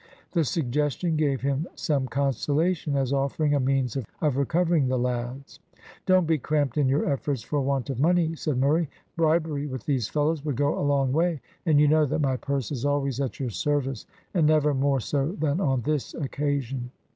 [0.31, 5.59] The suggestion gave him some consolation, as offering a means of recovering the lads.
[6.07, 8.89] "Don't be cramped in your efforts for want of money," said Murray.
[9.15, 12.71] "Bribery with these fellows will go a long way, and you know that my purse
[12.71, 16.89] is always at your service, and never more so than on this occasion."